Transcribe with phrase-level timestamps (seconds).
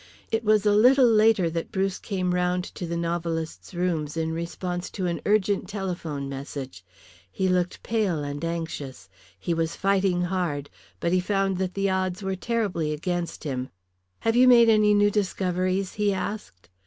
[0.31, 4.89] It was a little later that Bruce came round to the novelist's rooms in response
[4.89, 6.83] to an urgent telephone message.
[7.31, 12.23] He looked pale and anxious; he was fighting hard, but he found that the odds
[12.23, 13.69] were terribly against him.
[14.21, 16.67] "Have you made any new discoveries?" he asked.